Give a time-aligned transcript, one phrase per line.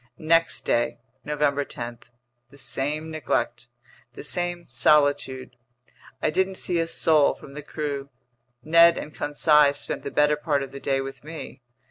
[0.17, 1.99] Next day, November 10:
[2.49, 3.67] the same neglect,
[4.13, 5.55] the same solitude.
[6.23, 8.09] I didn't see a soul from the crew.
[8.63, 11.61] Ned and Conseil spent the better part of the day with me.